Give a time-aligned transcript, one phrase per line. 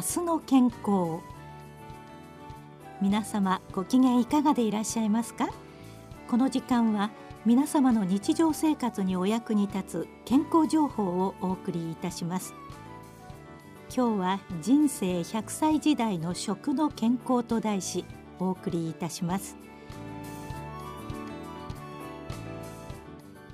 [0.00, 1.20] 明日の健康。
[3.02, 5.50] 皆様ご機嫌いかがでいらっしゃいますか？
[6.26, 7.10] この時間は
[7.44, 12.54] 皆様の日常生活にお役に立つ健康情報をお送りいたします。
[13.94, 18.06] 今日は人生100歳時代の食の健康と題し
[18.38, 19.54] お送りいたします。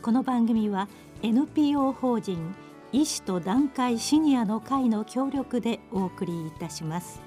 [0.01, 0.87] この番組は
[1.25, 2.55] NPO 法人
[2.93, 7.26] 医師と団塊シニアの会の協力でお送りいたします。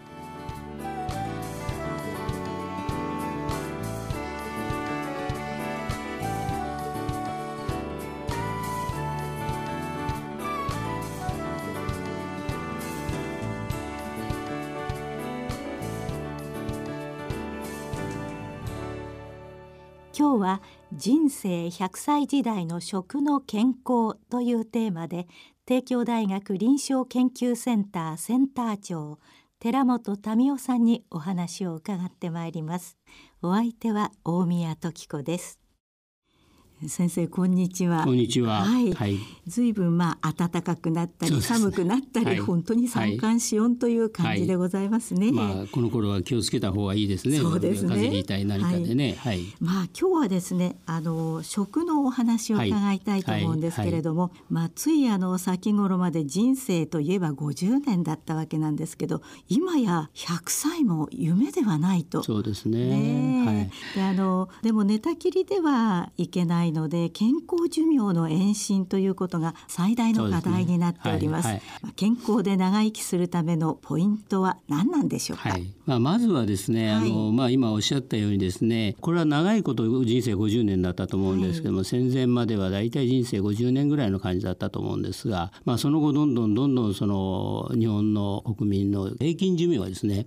[20.20, 25.29] 今日は人生100歳時代の食の健康というテーマで
[25.65, 29.17] 帝京大学臨床研究センターセンター長
[29.61, 32.98] 寺本民夫さんにお話を伺ってまいります。
[33.41, 35.59] お相手は大宮時子です。
[36.88, 38.05] 先生こんにちは。
[38.05, 38.62] こんにちは。
[38.62, 38.94] はい。
[38.94, 45.26] はい、ずいぶんまあ暖かくなったり、寒くなったり、はい、本当に三寒四温という感じでございますね。
[45.26, 47.38] はい、まあこの頃は気をつけた方がいいですね。
[47.40, 47.90] そうですね。
[47.90, 49.18] 風邪ひいたり何かでね。
[49.20, 49.41] はい。
[49.60, 62.24] まあ今日はですね、あの食のお話を伺いたいと思うんですけれども、まあついあの先頃まで人生といえば50年だったわけなんですけど、今や100歳も夢ではないと。
[62.24, 63.44] そうですね。
[63.44, 63.72] ねはい。
[63.96, 71.44] であのでも寝たきりではいけないので健康寿命の延伸ということが最大の課題になっております。
[71.44, 75.50] すねはいはい、健康で長生きするためのポイントは何なんでしょうか？
[75.50, 90.25] はい、まあまずはですね、あのまあ今おっしゃったようにですね、これは長いこと人生50年だったと思うんですけども、戦前まではだいたい人生50年ぐらいの感じだったと思うんですが、まあその後どんどんどんどんその日本の国民の平均寿命がですね、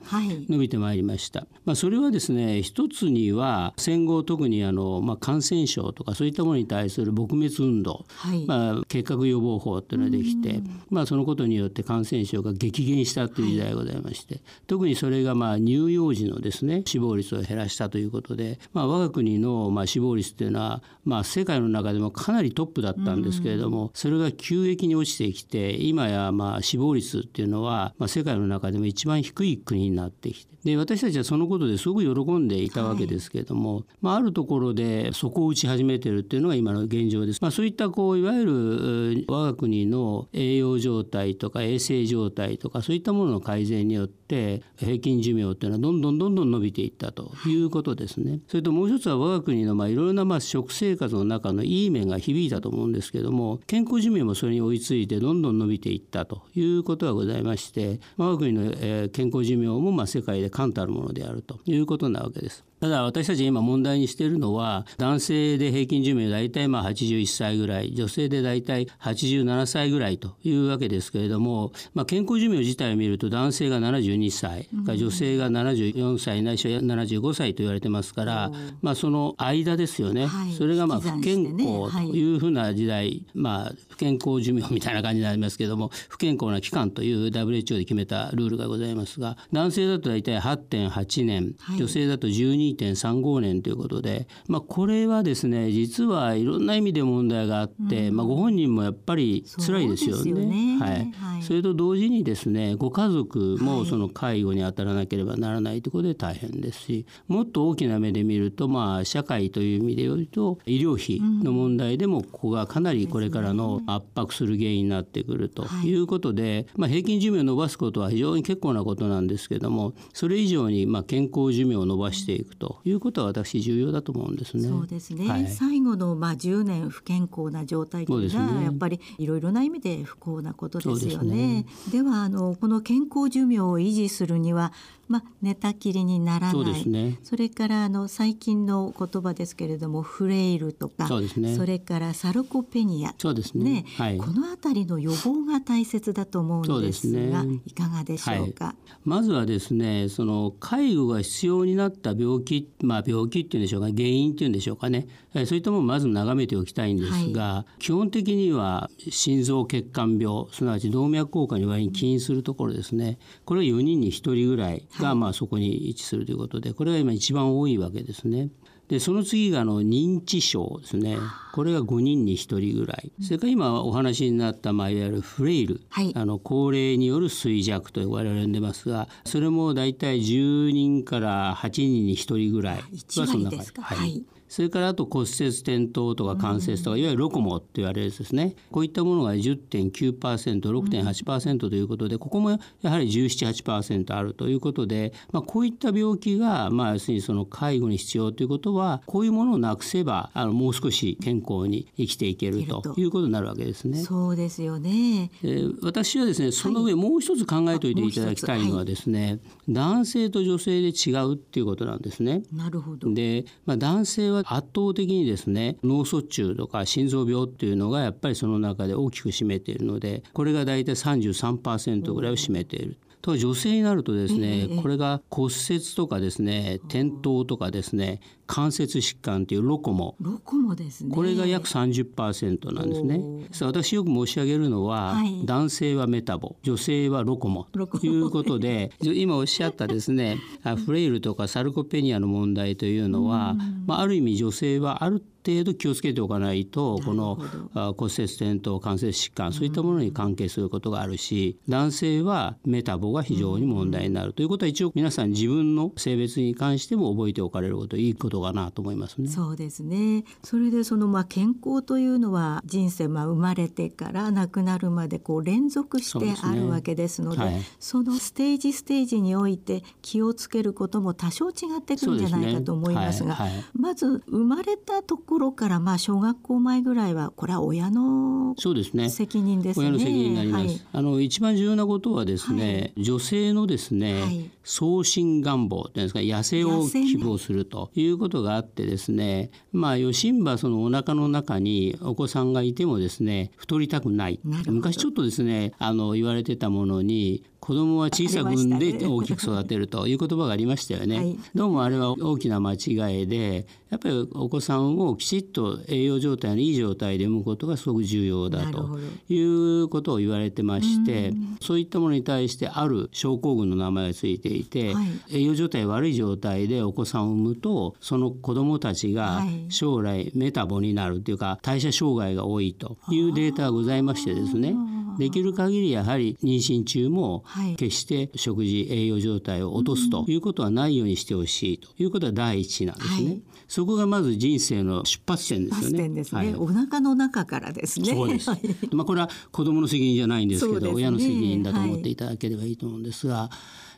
[0.49, 1.47] 伸びてまいりました。
[1.65, 10.61] まあそれはですね、一つには戦後特にあのまあ感染症とかそういったものに対する撲滅運動、はい、まあ、結核予防法っていうのができて、
[10.91, 37.41] まあ、そのことによって感染症が激減したという時代がございまして、はい、特にそれがまあ乳幼児のですね死亡率を減らしたということで、まあ、我が国のまあ死亡率っていうのは、まあ、世界の中でもかなりトップだったんですけれども、それが急激に落ちてきて今やまあ死亡率っていうのは、まあ、世界の中でも一番低い国になってきてで私たちはそのことですごく喜んでいたわけですけれども、はい、まあ、あるところで底を打ち始めてるっていうのが今の現状です。
[37.43, 48.41] まあ、そういったこういわゆる我が国の栄養状態とか衛生状態とかそういったものの改善によって平均寿命っていうのはどんどんどんどん伸びていったということですね。
[48.49, 58.73] それともう一つは我が国のまあいろいろなまあ食生活の中のいい面が響いたと思うんですけども健康寿命もそれに追いついてどんどん伸びていったということがございまして我が国の
[59.11, 62.65] 健康寿命もまあ世界で冠たるものであるということなわけです。
[62.83, 78.51] ただ私たち今問題にしているのは男性で平均寿命大体まあ81歳ぐらい女性で大体87歳ぐらいというわけですけれども、まあ、健康寿命自体を見ると男性が72歳、うん、女性が74歳ないしは75歳と言われてますから、
[78.81, 100.31] まあ、その間ですよね、はい、それがまあ不健康というふうな時代、はい、まあ、不健康寿命みたいな感じになりますけれども不健康な期間という WHO で決めたルールがございますが男性だと大体8.8年、はい、女性だと12 2.35年ということで、まあ、これはですね実はいろんな意味で問題があって、うん、まあ、ご本人もやっぱり辛いですよね。
[100.31, 100.79] よね。
[100.79, 116.03] はい、はい、それと同時にですねご家族もその介護に当たらなければならないということで大変ですしもっと大きな目で見ると、まあ、社会という意味で言うと医療費の問題でもここがかなりこれからの圧迫する原因になってくるとい。
[116.03, 124.69] うことで、まあ、平均寿命を伸ばすことは非常に結構なことなんですけどもそれ以上にまあ健康寿命を伸ばしていくということは私重要だと思うんですね。
[124.69, 125.29] そうですね。
[125.29, 131.67] はい、最後のまあ10年不健康な状態というのは、やっぱりいろいろな意味で不幸なことですよね。
[131.91, 134.73] で、ね、はあのこの健康寿命を維持するには
[135.13, 136.83] まあ、寝たきりにならない。
[136.83, 143.15] そ、ね,、れからあの最近の言葉ですけれどもフレイルとかそ,、ね、それからサルコペニア。
[143.19, 148.75] そうですね、ねはい、この辺りの予防が大切だと思うんですが、ね、いかがでしょうか、はい、
[149.05, 152.52] まずはですねその介護が必要になった病気、
[152.83, 155.07] まあ、病気っていうんでしょうか原因っていうんでしょうかね。
[155.33, 163.19] そういったものをまず眺めておきたいんですが、はい、基本的には心臓血管病すなわち動脈硬化に割に起因するところですね。
[163.45, 168.51] これは4人に1人ぐらいがまあそこに位置するということでこれが今一番多いわけですね。
[168.93, 171.17] でその次があの認知症ですね。
[171.55, 173.11] これが5人に1人ぐらい。
[173.23, 183.73] それから今お話になった、まあ、いわゆるフレイル、はい、あの高齢による衰弱と我々呼んでますがそれも大体10人から8人に1人ぐらいはそんな感じ。
[183.81, 188.55] はいそれからあと骨折転倒とか関節とか、いわゆるロコモって言われるですね。
[188.71, 192.59] こういったものが 10.9%6.8% ということでここもや
[192.91, 204.03] はり17.8%あるということで、まあ、こういった病気が、まあ、要するにその介護に必要ということはこういうものをなくせばあのもう少し健康に生きていけるということになるわけですね。
[204.03, 209.41] そうですよね、えー、私はですねその上もう一つ考えておいていただきたいのはですね、はい、
[209.71, 212.43] 男性と女性で違うっていうことなんですね。
[212.53, 213.15] なるほど。
[213.15, 222.99] で、まあ、男性は圧倒的にですね脳卒中とか心臓病っていうのがやっぱりその中で大きく占めているのでこれが大体33%ぐらいを占めている。
[223.23, 228.21] と女性になるとですね、これが骨折とかですね転倒とかですね
[228.53, 230.15] 関節疾患というロコモ。
[230.21, 231.15] ロコモですね。
[231.15, 233.19] これが約30%なんですね。
[233.63, 237.67] 私よく申し上げるのは、はい、男性はメタボ女性はロコモ。
[237.73, 240.37] ということで今おっしゃったですね
[240.85, 243.57] フレイルとかサルコペニアの問題というのは、
[243.87, 247.37] まあ、ある意味女性はある程度気をつけておかないとこの
[247.75, 254.33] 骨折転倒関節疾患そういったものに関係することがあるし男性はメタボが非常に問題になる。
[254.33, 259.29] ということは一応皆さん自分の性別に関しても覚えておかれることいいことかなと思いますね。
[259.29, 260.25] そうですね。
[260.43, 273.51] それでそのまあ健康というのは人生まあ生まれてから亡くなるまでこう連続してあるわけですのでそ、ねはい、そのステージステージにおいて気をつけることも多少違ってくるんじゃないかと思いますが、ねはい。
[273.51, 279.87] はい、まず生まれたところからまあ小学校前ぐらいはこれは親の責任ですね。
[279.87, 280.67] 親の責任になります。
[280.67, 294.39] はい、あの一番重要なことはですね、はい、女性のですね、はい、送信願望というんですか痩せを希望するということがあってですね、まあ余震ばそのお腹の中にお子さんがいてもですね太りたくない。
[294.45, 308.99] 昔ちょっとですねあの言われてたものに子供は小さく産んで大きく育てるという言葉がありましたよね、はい、どうもあれは大きな間違いでやっぱりお子さんをきちっと栄養状態のいい状態で産むことがすごく重要だと
[309.29, 315.01] いうことを言われてましてそういったものに対してある症候群の名前がついていて、は
[315.31, 324.75] い、栄養状態悪い状態でお子さんを産むとその子どもたちが将来メタボになるというか代謝障害が多いというデータがございましてですね。
[325.19, 327.45] できる限りやはり妊娠中も
[327.77, 333.29] 決して食事栄養状態を落とすということはないようにしてほしいということは第一なんですね。
[333.29, 336.09] はい、そこがまず人生の出発点ですよね。
[336.09, 338.13] ねはい、お腹の中からですね。
[338.13, 338.51] そうです。
[338.93, 343.51] まあこれは子供の責任じゃないんですけど、ね、親の責任だと思っていただければいいと思うんですが。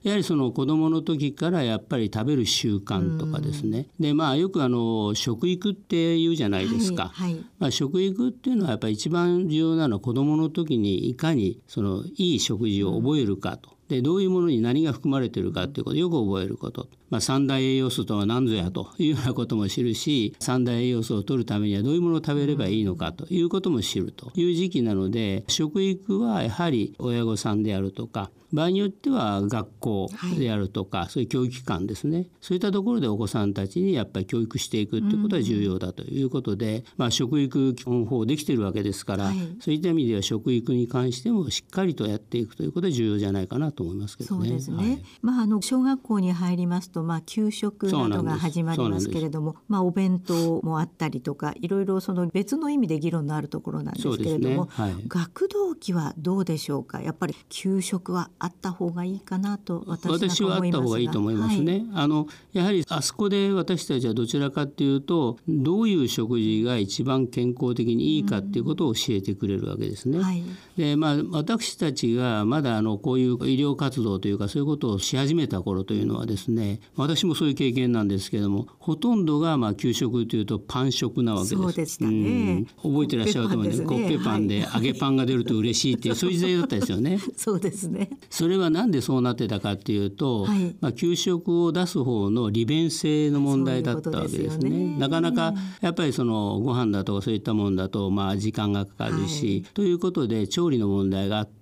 [0.04, 13.70] やはりその子どもの時からやっぱり食べる習慣とかですね、でまあよくあの食育って言うじゃないですか、はいはい、まあ、食育っていうのはやっぱり一番重要なのは子どもの時にいかにそのいい食事を覚えるかと。
[13.88, 24.32] でどういうものに何が含まれているかということをよく覚えること、まあ、三大栄養素とは何ぞやというようなことも知るし三大栄養素を取るためにはどういうものを食べればいいのかということも知ると。
[24.34, 30.08] いう時期なので食育はやはり親御さんであるとか場合によっては学校
[30.38, 32.28] であるとか、はい、そういう教育機関ですね。
[32.40, 44.48] そういったところでお子さんたちにやっぱり教育していくっていうことは重要だということで、うん、まあ、食育基本法できてるわけですから、はい、そういった意味では食育に関してもしっかりとやっていくということは重要じゃないかなと思いますけどね。
[44.48, 54.70] そうですね、はい、まあ、あの小学校に入りますと、まあ、給食などが始まりますけれどもまあ、お弁当もあったりとかいろいろその別の意味で議論のあるところなんですけれども、ね。
[54.70, 57.00] はい、学童期はどうでしょうか？
[57.00, 61.72] やっぱり給食はあった方がいいかなと私はあった方がいいと思いますね。
[61.72, 70.18] はい、あのやはりあそこで私たちはどちらかというとどういう食事が一番健康的にいいかっていうことを教えてくれるわけですね。
[70.20, 70.42] はい、
[70.76, 81.56] でまあ私たちがまだあのこういう医療活動というかそういうことをし始めた頃というのはですね私もそういう経験なんですけれどもほとんどがまあ給食というとパン食なわけです。
[81.56, 87.18] そうでしたね、覚えてらっしゃると思うんですコッペパンで揚げパンが出ると嬉しいっていうそういう時代だったですよね。
[87.36, 88.10] そうですね。
[88.30, 94.70] それはなんでそうなってたかっていうと、はい、まあ、給食を出す方の利便性の問題だったわけですね。
[94.70, 94.98] ね。
[94.98, 101.54] なかなかやっぱりそのご飯だとかそういったもんだとまあ時間がかかるし、はい、ということで調理の問題があって、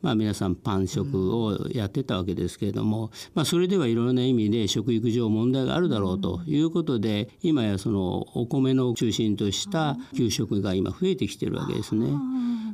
[0.00, 12.06] まあ、皆さんパン食をやってたわけですけれども、うん、まあ、それではいろんな意味で食育上問題があるだろうということで、今やそのお米の中心とした給食が今増えてきてるわけですね。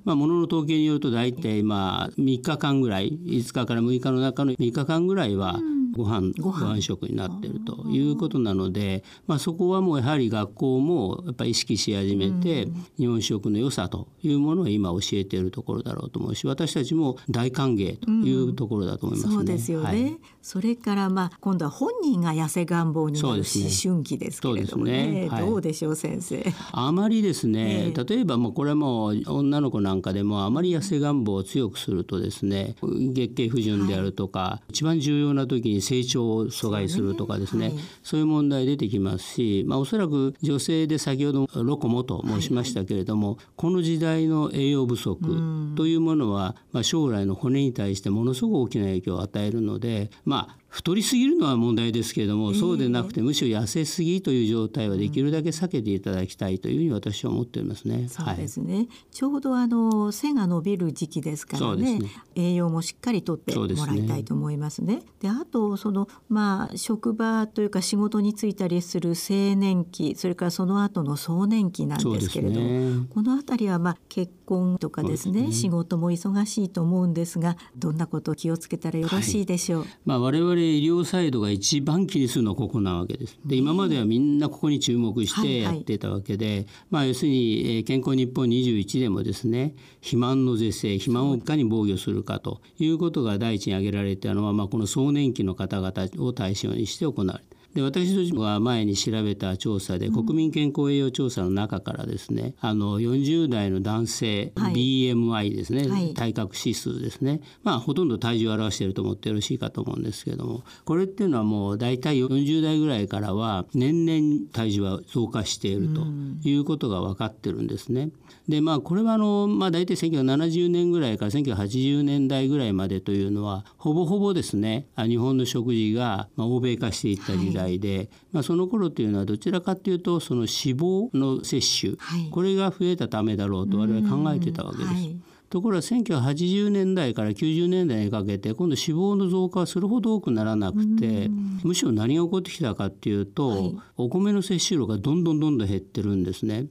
[0.05, 5.61] まあ、ものの統計によると大体まあ3日間ぐらい5日から6日の中の3日間ぐらいは
[5.99, 6.89] ご飯ご飯。
[6.89, 19.35] 食になっているということなので、まあ、そこはもうやはり学校もやっぱり意識し始めて、日本食の良さというものを今教えているところだろうと思うし私たちも大歓迎というところだと思いますね。
[19.35, 25.29] そうですよね、はい、それからまあ今度は本人が痩せ願望になる思春期ですけれどもね、ね。
[25.29, 26.45] はい、どうでしょう先生。
[26.73, 37.75] あまりですね、えー、例えばもうこれも女の子なんかでもあまり痩せ願望を強くするとですね月経不順であるとか、はい、一番重要な時に成長を阻害するとかですね、ね。
[37.75, 58.07] はい、そういう問題出てきますし、まあ、おそらく女性で先ほどロコモと申しましたけれども、はいはい、この時代の栄養不足というものは、まあ、将来の骨に対してものすごく大きな影響を与えるので、まあ、太りすぎるのは問題ですけれども、そうでなくてむしろ痩せすぎという状態はできるだけ避けていただきたいというふうに私は思っておりますね。
[58.09, 58.75] そうですね。
[58.77, 65.03] はい、ちょうどあの背が伸びる時期ですからね、ね栄養もしっかりとってもらいたいと思いますね。
[65.21, 79.81] で、ね、あとそのまあ職場というか仕事に就いたりする青年期、それからその後の壮年期なんですけれども、ね、このあたりはまあ結婚とかですね、ね、仕事も忙しいと思うんですが、どんなことを気をつけたらよろしいでしょう？
[79.81, 83.39] はい、まあ我々医療サイドが一番気にするのはここなわけです。
[83.45, 97.58] で今まではみんなここに注目してやってたわけで、はいはい、まあ、要するに健康日本21でもですね肥満の是正肥満をいかに防御するかということが第一に挙げられたのは、まあ、この壮年期の方々を対象にして行われた。
[97.75, 116.07] で私たちが前に調べた調査で、国民健康栄養調査の中からですねあの40代の男性、はい、BMI ですね、はい、体格指数ですねまあほとんど体重を表していると思ってよろしいかと思うんですけどもこれっていうのはもう大体40代ぐらいからは年々体重は増加していると
[116.49, 118.11] いうことが分かってるんですね。
[118.49, 130.49] でまあこれはあの、まあ、大体1970年ぐらいから1980年代ぐらいまでというのはほぼほぼですね日本の食事が欧米化していった時代、代で、まあ、その頃というのはどちらかというとその脂
[130.79, 135.38] 肪の摂取、はい、これが増えたためだろうと我々考えてたわけです。
[135.51, 141.29] ところが1980年代から90年代にかけて今度脂肪の増加はそれほど多くならなくて
[141.65, 146.67] むしろ何が起こってきたかっていうと、はい、お米の摂取量がどんどんどんどん減ってるんですね。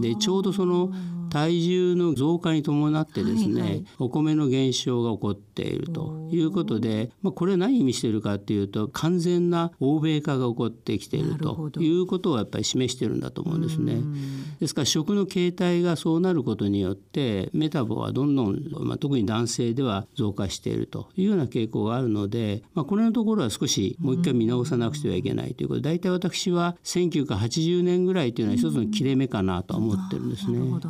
[0.00, 0.90] でちょうどその
[1.30, 14.00] 体重の増加に伴ってですね、はいはい、お米の減少が起こっているということで、まあ、これは何意味しているかっていうと完全な欧米化が起こってきているということをやっぱり示してるんだと思うんですね。
[14.60, 30.58] ですから食の形態がそうなることによってメタボはどんどん、まあ、特に男性では増加しているというような傾向があるので、まあ、これのところは少しもう一回見直さなくてはいけないということで大体私は1980年ぐらいというのは一つの切れ目かなと思ってるんですね。
[30.58, 30.80] ねはい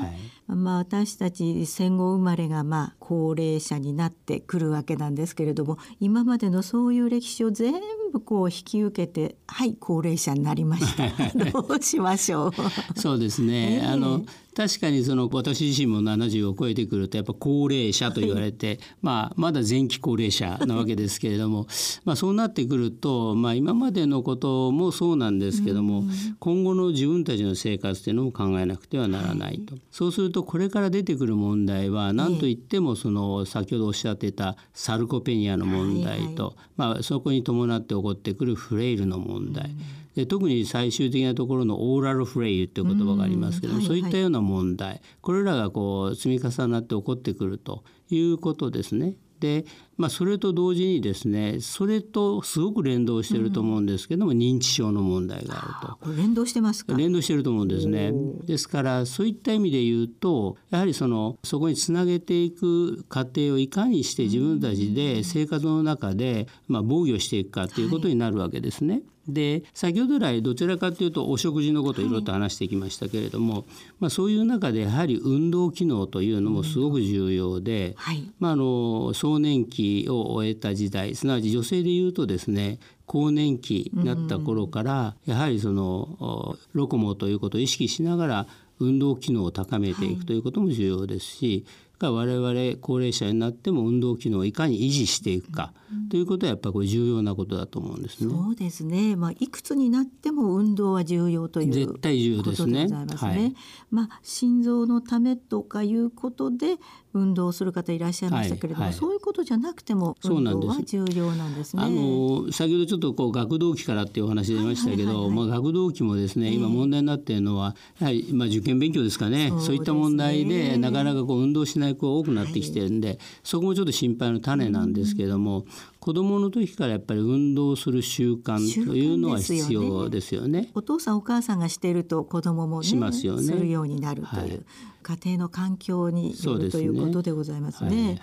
[0.00, 7.74] はい、まあ、私たち戦後生まれがまあ高齢者になってくるわけなんですけれども今までのそういう歴史を全
[8.12, 11.04] 部こう引き受けてはい高齢者になりました。
[11.50, 12.52] どうしましょう。
[13.00, 14.24] そうですね、えー、あの
[14.54, 21.66] 確かにその私自身も70を超えてくるとやっぱ高齢者と言われて、はい、まあ、まだ前期高齢者なわけですけれども
[22.04, 26.04] まあそうなってくると、まあ、今までのこともそうなんですけども、
[26.38, 39.70] 今後の自分たちの生活というのも考えなくてはならないと、はい、そうするとこれから出てくる問題は何といってもその先ほどおっしゃってたサルコペニアの問題と、まあ、そこに伴って起こってくるフレイルの問題、
[40.16, 45.00] で特に最終的なところのオーラルフレイルという言葉がありますけども、はいはい、そういったような問題。
[45.20, 49.14] これらがこう積み重なって起こってくるということですね。
[49.40, 49.64] で、
[49.96, 56.12] まあ、それと同時にですねそれとすごく連動していると思うんですけども、うん、認知症の問題があると。
[56.16, 56.94] 連動してますか？
[56.94, 58.12] 連動していると思うんですね。
[58.46, 68.94] ですからそういった意味で言うとやはりそのそこにつなげていく過程をいかにして自分たちで生活の中で、まあ、防御していくかということになるわけですね。
[68.94, 73.64] はいで先ほど来どちらかというとお食事のことをいろいろと話してきましたけれども、はい、
[74.00, 88.46] まあ、そういう中でやはり運動機能というのもすごく重要で、はい、まあ、あの壮年期を終えた時代すなわち女性でいうとですね更年期になった頃から、やはりそのロコモということを意識しながら
[88.80, 91.66] 運動機能を高めていくということも重要ですし、
[91.98, 95.72] が我々高齢者になっても運動機能をいかに維持していくか
[96.10, 98.34] ということはやっぱりこれ重要なことだと思うんですね。
[98.34, 99.16] そうですね。
[99.16, 102.88] まあいくつになっても運動は重要という絶対重要ですね。
[102.88, 103.54] すねはい、
[103.90, 106.76] まあ心臓のためとかいうことで
[107.12, 111.82] 運動する方いらっしゃいましたけれども、はいはい、そういうことじゃなくても運動は重要なんですね。
[111.82, 119.52] あの先ほどちょっとこう学童期からっていうお話出ましたけど、まあ学童期もですね、今問題になっているのはやはりまあ受験勉強ですかね。
[119.60, 125.66] そう、いった問題でなかなかこう運動しない子が多くなってきてるんで、そこもちょっと心配の種なんですけども、
[126.04, 130.58] 子どもの時からやっぱり運動する習慣というのは必要ですよね。
[130.58, 133.42] よねお父さんお母さんがしていると子どももねしますよね。
[133.42, 134.60] するようになるという、はい。
[135.04, 138.20] 家庭の環境による、ということでございますね。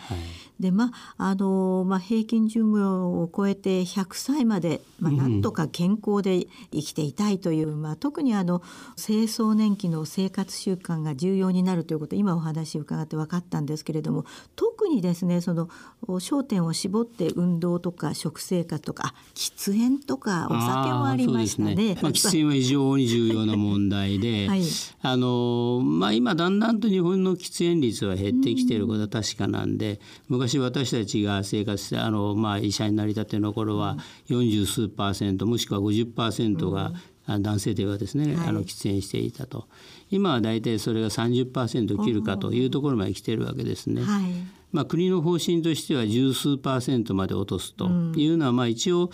[0.59, 8.61] で、まああのまあ平均寿命を超えて100歳までまあなんとか健康で生きていたいという、うん、まあ特にあの
[8.95, 15.69] 清掃年期の生活習慣が重要になるということ今お話を伺って分かったんですけれども特にですねその
[16.07, 21.75] 焦点を絞って運動とか食生活とか喫煙とかお酒もありましたね。
[21.75, 21.97] ね。
[22.01, 24.63] まあ、 喫煙は非常に重要な問題で、はい、
[25.01, 33.97] あのまあ今だんだんんと日本の喫煙率は減ってきていることは確かなんで、昔私たちが生活してあの、まあ、医者になりたての頃は
[34.29, 36.93] 40数パーセントもしくは50%が、
[37.27, 39.67] 男性ではですね、あの喫煙していたと。
[40.09, 44.01] 今は大体それが30%切るかというところまで来ているわけですね。
[44.03, 49.11] はいまあ、国の方針としては十数パーセントまで落とすというのは、まあ一応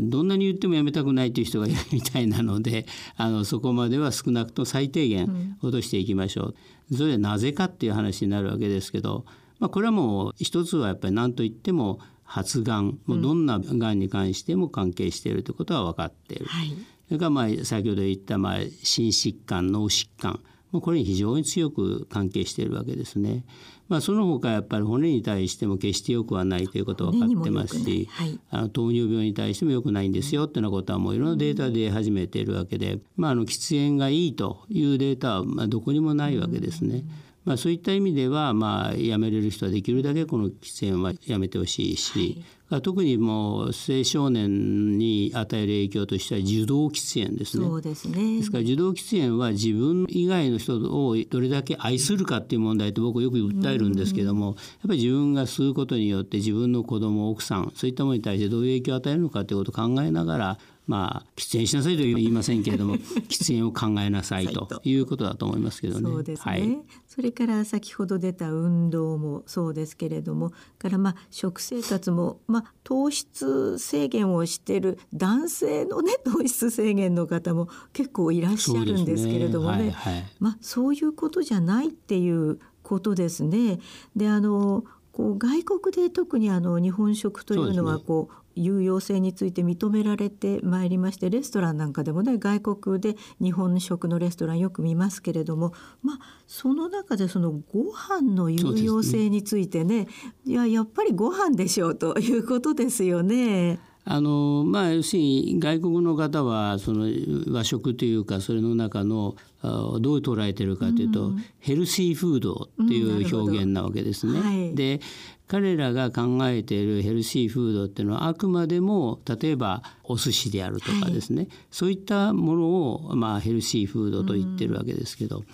[0.00, 2.86] どんなに言ってもやめたくないという人がいるみたいなので
[3.16, 6.54] あのそこまでは少なくとも最低限落としていきましょ
[6.90, 6.94] う。
[6.94, 9.24] それはなぜかっていう話になるわけですけど、
[9.58, 12.98] まあ、これはもう一つはやっぱり何と言っても発がん。
[13.06, 16.46] もうどんながんに関しても関係しているということは分かっている。
[16.46, 16.68] はい、
[17.08, 20.40] それからまあ先ほど言ったまあ心疾患脳疾患
[20.80, 23.44] これに非常に強く関係しているわけですね。
[23.88, 37.04] まあ、その他やっぱり骨に対しても決して良くはないということは分かってますし、はい、あの糖尿病に対しても良くないんですよっていうようなことはもういろんなデータで出始めているわけで、まあ、あの喫煙がいいというデータはまあどこにもないわけですね。
[37.44, 42.44] まあ、そういった意味では、まあ、やめれる人はできるだけこの喫煙はやめてほしいし、はい、
[42.80, 47.66] 特にもう青少年に与える影響としては受動喫煙ですね。
[47.66, 54.54] そうですねですから受動喫煙は自分以外の人をどれだけ愛するかっていう問題って僕よく訴えるんですけども、やっ
[54.88, 62.96] ぱり自分が吸うことによって自分の子供奥さんそういったものに対してどういう影響を与えるのかということを考えながらまあ喫煙しなさいとは言いませんけれども
[63.28, 66.10] 喫煙を考えなさいと いうことだと思いますけどね。
[66.10, 79.90] そうですね、はい、それから先ほど出た運動もそうですけれどもからまあ食生活も、まあ、糖質制限をしている男性のね 糖質制限の方も結構いらっしゃるんですけれどもね、ね。
[79.90, 83.80] はいはい、まあ、そういうことじゃないっていうことですね。
[84.14, 100.08] であのこう外国で特にあの日本食というのはこう有用性について認められてまいりましてレストランなんかでもね外国で日本食のレストランよく見ますけれどもまあその中でそのご飯の有用性についてね、ね、
[100.44, 103.78] いややっぱりご飯でしょうということですよね。
[104.06, 107.08] あのまあ要するに外国の方はその
[107.48, 114.32] 和食というかそれの中のどう捉えてるかというと、うん、ヘルシーフードっていう表現なわけですね。
[114.38, 115.00] うんはい、で
[115.48, 125.38] 彼らが考えているヘルシーフードっていうのはあくまでも例えばお寿司であるとかですね、はい、そういったものを、まあ、ヘルシーフードと言ってるわけですけど。
[125.38, 125.44] うん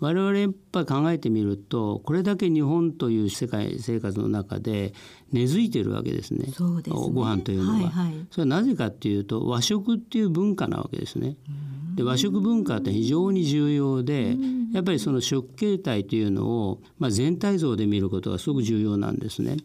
[0.00, 4.92] 我々やっぱ考えてみるとこれだけ日本という世界生活の中で
[5.32, 6.52] 根付いてるわけですね。
[6.52, 7.10] そうですね。
[7.12, 11.36] ご飯というのは、はいはい、それはなぜかっていうと和食っていう文化なわけですね。
[11.96, 14.36] で和食文化って非常に重要で
[14.72, 19.56] やっぱりその食形態というのを、まあ、全体像で見ることがすごく重要なんですね。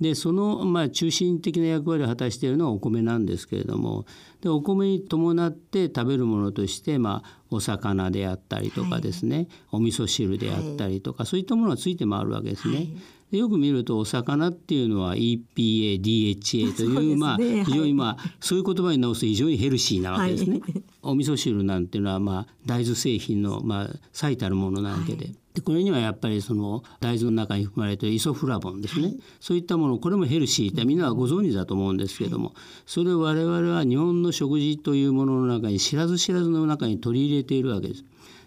[0.00, 4.04] でそのまあ中心的な役割を果たしているのはお米なんですけれども
[4.42, 12.76] でお米に伴って食べるものとしてまあお魚であったりとかですね、はい、お味噌汁であったりとか、はい、そういったものがついて回るわけですね。
[12.76, 12.88] はい
[13.30, 20.60] でよく見るとお魚っていうのは EPA、DHA という、ね、まあ非常にまあ、そういう言葉に直すと非常にヘルシーなわけですね。
[20.60, 25.30] はい、お味噌汁なんていうのはまあ大豆製品のまあ最たるものなわけで。
[25.56, 32.52] はいでこれにはやっぱりその大豆の中に含まれているイソフラボンですね、はい、そういったものこれもヘルシーってみんなはご存知だと思うんですけども、
[32.84, 38.04] それを我々は日本の食事というものの中に知らず知らずの中に取り入れているわけです。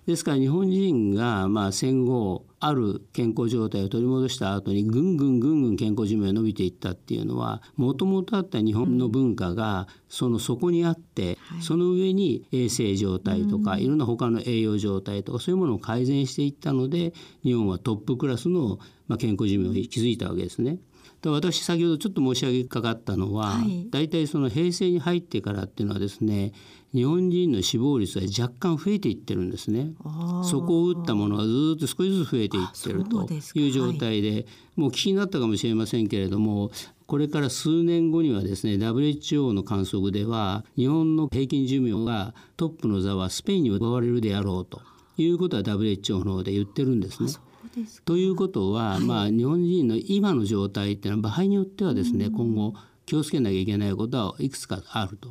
[0.09, 18.79] ですから日本人がまあ戦後ある健康状態を取り戻した後にぐんぐんぐんぐん健康寿命が伸びていったっていうのはもともとあった日本の文化がその底にあって、その上に衛生状態とかいろんな他の栄養状態とかそういうものを改善していったので日本はトップクラスの
[19.19, 20.79] 健康寿命を築いたわけですね。
[21.25, 26.53] 私先ほどちょっと申し上げかかったのは、はい、大体その平成に入ってからっていうのはですね
[26.93, 29.91] 日本人の死亡率は若干増えていってるんですね。
[30.43, 36.71] そこを打ったものがずっと少しずつ増えていってるという状態で、はい、もう気になったかもしれませんけれども
[37.05, 44.81] これから数年後にはですね WHO の観測では日本の平均寿命がトップの座はスペインに奪われるであろうと
[45.17, 47.29] いうことは WHO の方で言ってるんですね。
[48.05, 52.73] ということは、はい、まあ日本人の今の状態っていうのは場合によってはですね、うん、今後
[53.05, 55.29] 気をつけなきゃいけないことはいくつかあると。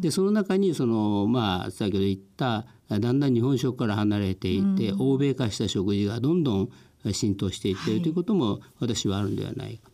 [0.00, 6.68] でその中にそのまあ先ほど言っただんだん日本食から離れていて、欧米化した食事がどんどん
[7.12, 9.89] 浸透していっているということも私はあるんではないか。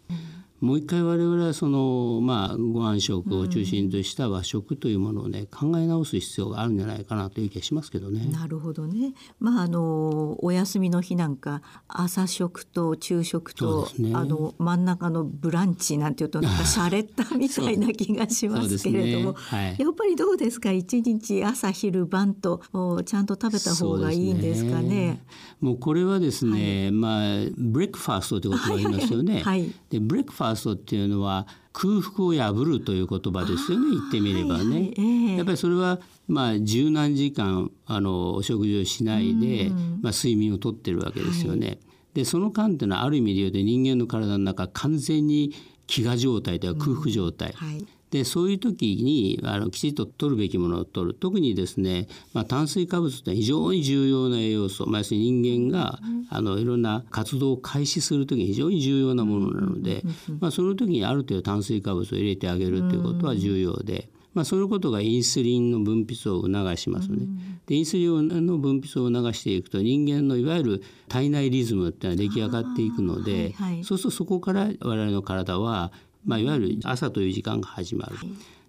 [0.60, 8.26] もう一回我々はその、まあ、ご飯食を中心とした和食というものをね考え直す必要があるんじゃないかなという気がしますけどね。
[8.26, 9.12] なるほどね。
[9.38, 19.38] まああのお休みの日なんか朝食と昼食と、ね、あの真ん中のブランチなんていうとなんか洒落たみたいな気がしますけれども、ね。
[19.38, 20.72] はい、やっぱりどうですか？
[20.72, 22.62] 一日朝昼晩と
[23.04, 24.88] ちゃんと食べた方がいいんですかね？
[24.88, 25.24] ね。
[25.60, 27.22] もうこれはですね、はい、まあ
[27.56, 29.42] ブレックファーストという言葉がありますよね。
[29.42, 33.90] はい、でブレックファーストっていうのは空腹を破るという言葉ですよね。
[33.90, 34.94] 言ってみればね、はいはい。
[34.96, 39.70] えー、やっぱりそれはまあ十何時間あのお食事をしないで、
[40.02, 41.66] まあ、睡眠をとってるわけですよね。
[41.66, 41.78] はい、
[42.14, 45.52] でその間っていうのはある意味で言うと人間の体の中完全に
[45.86, 47.86] 飢餓状態とか空腹状態、うんはい。
[48.10, 51.14] でそういう時にあのきちっと取るべきものを取る。
[51.14, 55.98] 特にですね、まあ、炭水化物って非常に重要な栄養素、まあ、要するに人間が、
[56.30, 60.02] あのいろんな活動を開始する時に非常に重要なものなので、
[60.40, 64.08] まあ、その時にある程度炭水化物を入れてあげるということは重要で。
[64.36, 67.26] まあ、そのことがインスリンの分泌を促しますね。
[67.66, 75.90] でインスリンの分泌を促していくと人間のいわゆる体内リズムっていうのは出来上がっていくので、はいはい、そうするとそこから我々の体は
[76.26, 78.16] まあ、いわゆる朝という時間が始まる。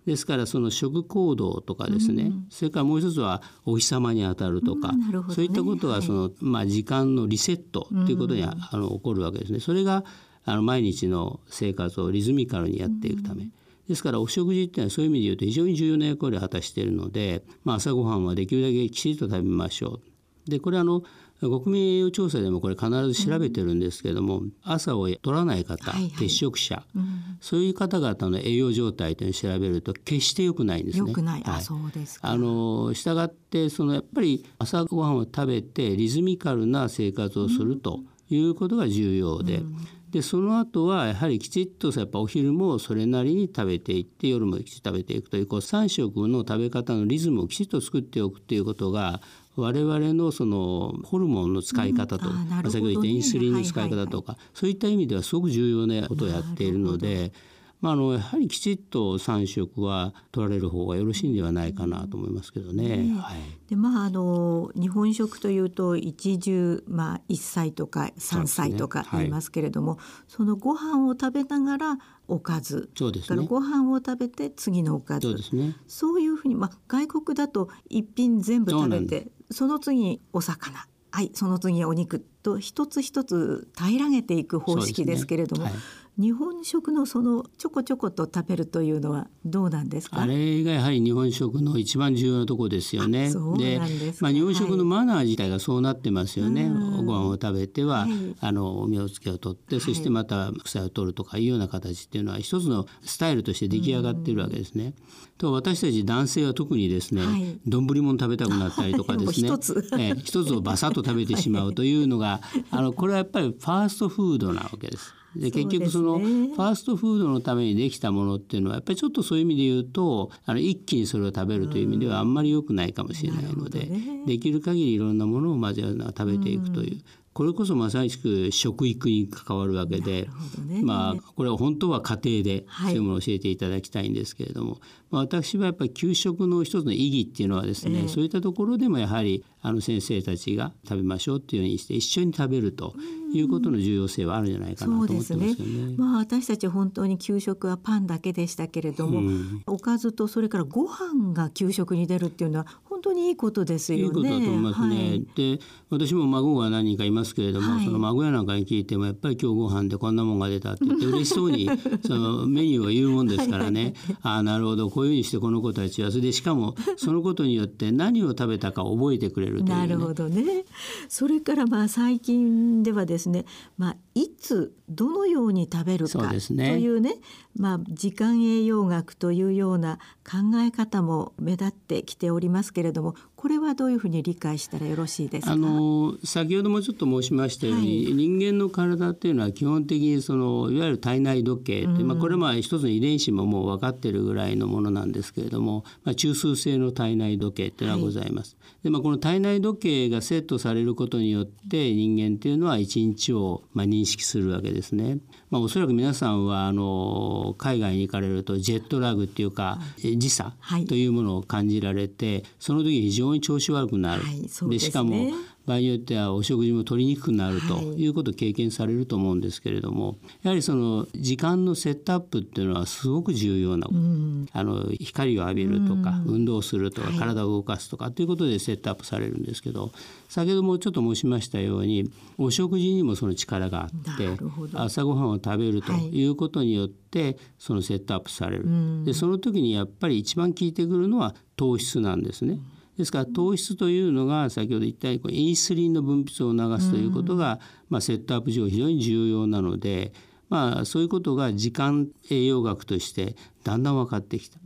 [0.05, 9.59] ですからその食行動とかですね、うん、それからもう一つはお日様に当たるとか、うんね、そういったことはその、はい、まあ、時間のリセットということに、あの起こるわけですね。
[9.59, 10.05] それが
[10.45, 13.49] あの毎日の生活をリズミカルにやっていくため。
[13.87, 20.01] ですからお食事っていうのはそういう意味で言うと非常に重要な役割を果たしているので、まあ、朝ごはんはできるだけきちんと食べましょ
[20.47, 20.49] う。
[20.49, 21.03] でこれあの
[21.39, 31.07] 国民栄養調査でもこれ必ず調べてるんですけれども、うん、朝を取らない方、はいはい、欠食者、うん、そういう方々の栄養状態というのを調べると決して良くないんですね。
[31.07, 39.57] 良くない、はい、あそうですあの従ってそのやっぱり朝ごはんを食べてリズミカルな生活をするということが重要で。
[39.57, 39.77] うん
[40.11, 49.21] でその後はやはりきちっとやっぱお昼もそれなりに食べていって夜もきちっと食べていくというこう3食の食べ方のリズムをきちっと作っておくということが
[49.57, 52.49] 我々のそのホルモンの使い方とか、うん。
[52.49, 57.31] ね、先ほど言ったインスリンの使い方とか、はいはいはい、そういった意味ではすごく重要なことをやっているので。
[57.79, 62.97] まあ、あのやはりきちっと3食は取られる方がよろしいんではないかなと思いますけどね。
[62.97, 63.37] ねはい、
[63.69, 72.89] でまああの日本食というと一汁、まあ、1歳とか3歳とか言いますけれどもそ、ねはい、そのご飯を食べながらおかず。
[72.97, 75.27] そうです、ね、ご飯を食べて次のおかず。
[75.27, 80.87] そうです、ね、そういうふうに、まあ、外国だと一品全部食べてその次お魚。
[81.09, 85.67] はいその次お肉と一つ一つ平らげていく方式ですけれども、
[86.17, 90.21] 日本食のそのちょこちょこと食べるというのはどうなんですか？
[90.21, 93.31] あれがやはり日本食の一番重要なところですよね。
[93.57, 93.79] で
[94.19, 96.69] まあ、日本食のマナー自体がそうなってますよね。
[96.69, 104.95] はい、ご飯を食べては、はい、あのお身をつけを取って、そしてまた草を取るとかいうような形っていうのは一つのスタイルとして出来上がっているわけですね。
[105.37, 107.21] と私たち男性は特にですね
[107.67, 109.87] 丼、はい、も食べたくなったりとかですね、 一つ。
[109.99, 115.13] え一つをバサッと食べてしまうというのが、 あのこれはやっぱりファーストフードなわけです。
[115.39, 126.97] で結局そのファーストフードのためにできたものっていうのはやっぱりちょっとそういう意味で言うとあの一気にそれを食べるという意味ではあんまり良くないかもしれないので、ね、できる限りいろんなものをまずは食べていくという。
[127.37, 130.27] これこそまさしく食育に関わるわけで、
[130.65, 134.79] ね、まあこれは本当は家庭でそういうものを教えていただきたいんですけれども、はい、
[135.11, 142.95] まあ、私はやっぱり給食の一つの意義っていうのはですね、えー、そういったところでもやはりあの先生たちが食べましょうっていうようにして一緒に食べると
[143.31, 145.53] いうことの重要性はあるんじゃないかなと思ってますよね。
[145.53, 145.95] ね。
[145.95, 149.21] まあ私たち本当に給食はパンだけでしたけれども、
[149.67, 154.05] おかずとそれからご飯が給食に出るっていうのは本当にいいことですよね。
[154.05, 154.95] いいことだと思いますね。
[154.95, 155.59] はい、で
[155.91, 161.69] 私も孫が何人かいますけれども、はい、その孫やなんかに聞いてもやっぱり今日ご飯でこんなもんが出たって言って嬉しそうに
[162.05, 163.93] そのメニューを言うもんですからね。
[164.23, 164.89] ああなるほど。
[164.89, 170.65] こういうふうにしてこの子たちはそれでしかもそのことによって何を食べたか覚えてくれるという、ね、なるほどね。
[171.07, 173.45] それからまあ最近ではですね、
[173.77, 177.15] まあ、いつどのように食べるかというね、ね、
[177.55, 185.53] まあ、時間栄養学というような考え方も目立ってきておりますけれどもれどもこれはどういうふうに理解したらよろしいですか？
[185.53, 198.57] あの先ほどもちょっと申しましたように、はい、人間の体っていうのは基本的にそのいわゆる体内時計って、うん、まあ、これは一つの遺伝子ももう分かってるぐらいのものなんですけれども、まあ、中枢性の体内時計っていうのはございます。
[198.59, 205.19] はい、でまあ、この体内時計がセットされることによって人間っていうのは一日をまあ認識するわけですね。
[205.51, 209.79] まあ、おそらく皆さんはあの海外に行かれるとジェットラグっていうか、
[210.17, 210.55] 時差
[210.89, 214.23] というものを感じられて、その時非常に調子悪くなる。
[214.23, 215.31] はい、で、ね、しかも
[215.65, 218.07] 場合によってはお食事も取りにくくなるとい。
[218.07, 229.91] うことを経験されると思うんですけれども、やはりその時間のセットアップっていうのはすごく重要なうん、あの光を浴びるとか、運動するとか、体を動かすとかということでセットアップされるんですけど
[230.29, 234.29] 先ほどもちょっと申しましたようにお食事にもその力があって
[234.73, 236.27] 朝ごはんを食べるとい。
[236.27, 238.65] うことによって、そのセットアップされる、
[239.05, 242.59] でその時にやっぱり一番効いてくるのは糖質なんですね。
[242.97, 250.13] ですから糖質というのが先ほど言ったようにインスリンの分泌を促すということが、まあ、セットアップ上非常に重要なので、
[250.49, 254.57] まあ、そういうことが時間栄養学としてだんだん分かってきた。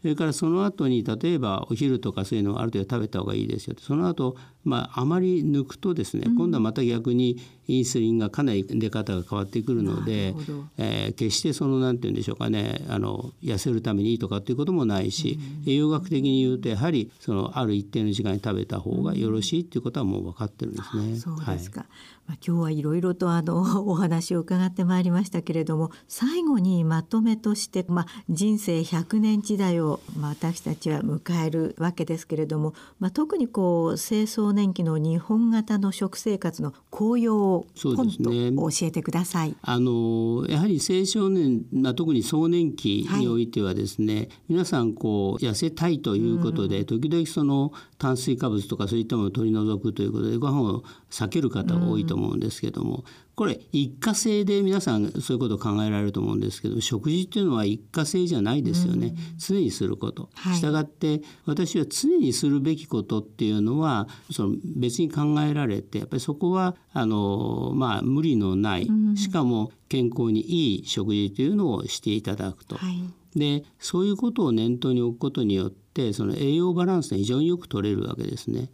[0.00, 4.36] それからその後に例えばお昼とかそういうのをある程度食べた方がいいですよその後
[4.68, 10.34] まああまり抜くとですね、今度はまた逆にインスリンがかなり出方が変わってくるので、
[10.78, 21.16] えー、決してその何て言うんでしょうかねあの痩せるためにいいとかっていうこともないし、栄養学的に言うとやはりそのある一定の時間に食べた方がよろしいっていうことはもう分かってるんですね。
[21.16, 21.88] そうですか、はい。
[22.28, 38.30] まあ、今日はいろいろとあの お話を伺ってまいりましたけれども最後にまとめとして、まあ、人生100年時代を、まあ、私たちは迎えるわけですけれども、まあ、特にこう清掃年期の日本型の食生活の紅葉をポンと
[38.70, 39.54] 教えてください。
[39.62, 60.28] あのやはり青少年、まあ、特に壮年期においてはですね、はい、皆さんこう痩せたいということで、時々その炭水化物とかそういったものを取り除くということでご飯を避ける方が多いと思うんですけども、これ一過性で皆さんそういうことを考えられると思うんですけど食事っていうのは一過性じゃないですよね、常にすること。
[60.54, 72.76] したがって私は常にするべきことっていうのはその別に考えられてやっぱりそこはあの、まあ、無理のない、しかも健康にいい食事というのをしていただくと。
[72.76, 73.02] はい
[73.36, 78.70] でそういうことを念頭に置くことによってその栄養バランスが非常によく取れるわけですね。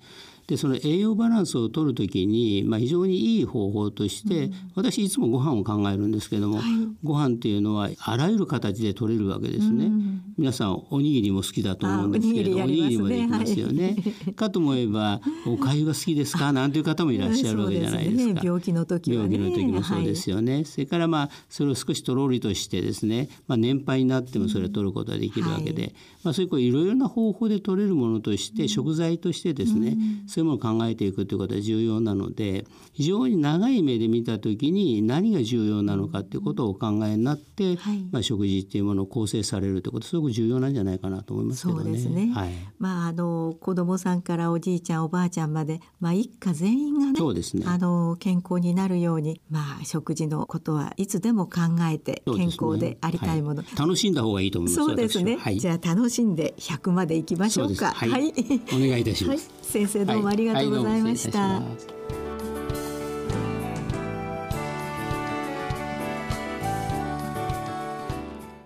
[0.47, 6.65] でその栄養バランスを取る時に、まあ、非常にいい方法として、うん、私いつもご飯を考えるんですけども、はい、
[7.03, 9.87] ご飯っていうのはあらゆる形で取れるわけですね。
[9.87, 13.97] うん、皆さんおにぎりも好きだと思うんですけれどおにぎりもできますよね。
[14.27, 18.35] はい、かと思えばお粥が好きですかなんていう方もいらっしゃるわけじゃないですか。
[18.35, 20.55] ね、病気の時は、ね、病気の時もそうですよね。
[20.57, 29.97] はい、それからまあそれを少しとろりとしてですね、まあ、年配になってもそれを取ることができるわけで、まあ、そういういろいろな方法で取れるものとして、食材としてですね、
[30.35, 41.85] そういうものを考えていくということは重要なので非常に長い目で見た時に何が重要なのかということをお考えになって、はい、まあ、食事っていうものを構成されるということすごく重要なんじゃないかなと思いますけどね。
[41.85, 42.33] そうですね。
[42.35, 47.65] はい、まあ、あの子供さんからおじいちゃんおばあちゃんまで、まあ、一家全員がねそうですね。
[47.69, 51.61] あの健康になるように、まあ、食事のことはいつでも考
[51.93, 57.93] えて健康でありたいもの、ねはい、楽しんだ方がいいと思いますそうですね、じゃあ楽しんで100までいきましょうか。
[57.93, 58.11] はい、
[58.73, 59.49] お願いいたします。
[59.63, 61.61] 先生どうもありがとうございました。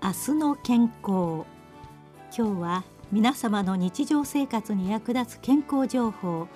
[0.02, 1.44] 明日の健康。
[2.36, 6.48] 今日は皆様の日常生活に役立つ健康情報。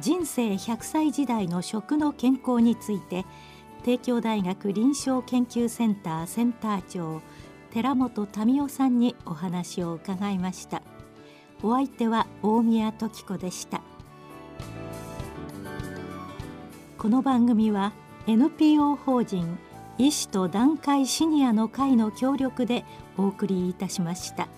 [0.00, 3.24] 人生100歳時代の食の健康について。
[3.84, 7.20] 帝京大学臨床研究センターセンター長。
[7.70, 10.82] 寺本民夫さんにお話を伺いました。
[11.62, 13.82] お相手は大宮時子でした。
[17.04, 17.92] この番組は
[18.26, 19.58] NPO 法人
[19.98, 22.82] 医師と団塊シニアの会の協力で
[23.18, 24.48] お送りいたしました。